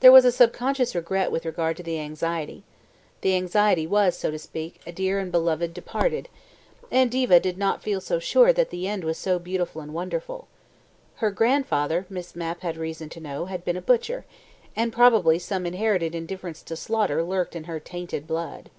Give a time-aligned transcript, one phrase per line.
[0.00, 2.64] There was a subconscious regret with regard to the anxiety.
[3.20, 6.30] The anxiety was, so to speak, a dear and beloved departed....
[6.90, 10.48] And Diva did not feel so sure that the end was so beautiful and wonderful.
[11.16, 14.24] Her grandfather, Miss Mapp had reason to know, had been a butcher,
[14.74, 18.70] and probably some inherited indifference to slaughter lurked in her tainted blood.